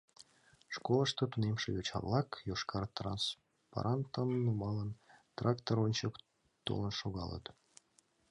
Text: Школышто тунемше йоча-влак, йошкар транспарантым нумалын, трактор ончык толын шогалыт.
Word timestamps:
Школышто 0.75 1.23
тунемше 1.31 1.67
йоча-влак, 1.71 2.29
йошкар 2.47 2.83
транспарантым 2.97 4.29
нумалын, 4.45 4.91
трактор 5.37 5.77
ончык 5.85 6.13
толын 6.65 6.93
шогалыт. 6.99 7.45